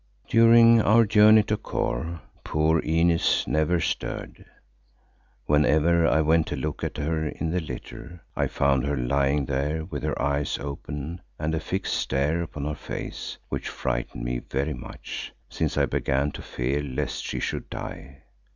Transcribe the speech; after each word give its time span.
During 0.27 0.81
our 0.81 1.05
journey 1.05 1.43
to 1.43 1.57
Kôr 1.57 2.21
poor 2.43 2.79
Inez 2.79 3.45
never 3.47 3.79
stirred. 3.79 4.45
Whenever 5.45 6.07
I 6.07 6.21
went 6.21 6.47
to 6.47 6.55
look 6.55 6.83
at 6.83 6.97
her 6.97 7.27
in 7.27 7.51
the 7.51 7.59
litter, 7.59 8.23
I 8.35 8.47
found 8.47 8.83
her 8.87 8.97
lying 8.97 9.45
there 9.45 9.85
with 9.85 10.01
her 10.01 10.19
eyes 10.19 10.57
open 10.57 11.21
and 11.37 11.53
a 11.53 11.59
fixed 11.59 11.93
stare 11.93 12.41
upon 12.41 12.65
her 12.65 12.73
face 12.73 13.37
which 13.49 13.69
frightened 13.69 14.23
me 14.23 14.39
very 14.39 14.73
much, 14.73 15.33
since 15.49 15.77
I 15.77 15.85
began 15.85 16.31
to 16.31 16.41
fear 16.41 16.81
lest 16.81 17.23
she 17.23 17.39
should 17.39 17.69
die. 17.69 18.23